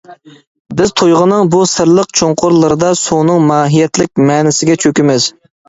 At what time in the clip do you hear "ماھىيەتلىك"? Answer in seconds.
3.53-4.25